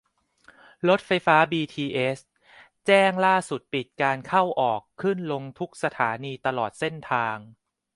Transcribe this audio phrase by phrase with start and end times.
[0.87, 2.19] รถไฟฟ้าบีทีเอส
[2.85, 7.37] แจ้งล่าสุดปิดการเข้า-ออก ขึ้นลงทุกสถานีตลอดเส้นทาง